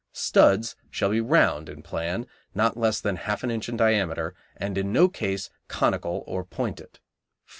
Studs 0.13 0.75
shall 0.89 1.11
be 1.11 1.21
round 1.21 1.69
in 1.69 1.83
plan, 1.83 2.25
not 2.55 2.75
less 2.75 2.99
than 2.99 3.17
half 3.17 3.43
an 3.43 3.51
inch 3.51 3.69
in 3.69 3.77
diameter, 3.77 4.33
and 4.57 4.75
in 4.75 4.91
no 4.91 5.07
case 5.07 5.51
conical 5.67 6.23
or 6.25 6.43
pointed[C]. 6.43 6.97